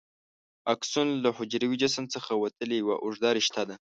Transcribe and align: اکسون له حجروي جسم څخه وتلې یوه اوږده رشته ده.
اکسون 0.73 1.07
له 1.23 1.29
حجروي 1.37 1.77
جسم 1.83 2.05
څخه 2.15 2.31
وتلې 2.43 2.75
یوه 2.81 2.95
اوږده 3.03 3.29
رشته 3.37 3.61
ده. 3.69 3.75